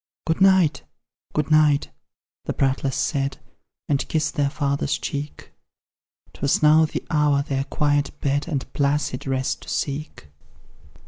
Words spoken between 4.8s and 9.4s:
cheek; 'Twas now the hour their quiet bed And placid